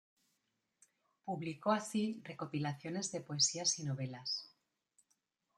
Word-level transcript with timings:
Publicó 1.25 1.71
así 1.71 2.21
recopilaciones 2.23 3.11
de 3.11 3.21
poesías 3.21 3.77
y 3.77 3.83
novelas. 3.83 4.49